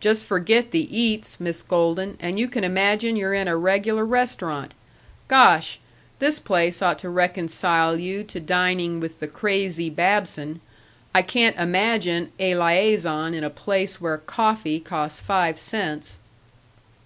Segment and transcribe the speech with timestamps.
[0.00, 4.74] "Just forget the eats, Miss Golden, and you can imagine you're in a regular restaurant.
[5.28, 5.80] Gosh!
[6.18, 10.60] this place ought to reconcile you to dining with the crazy Babson.
[11.14, 16.18] I can't imagine a liaison in a place where coffee costs five cents."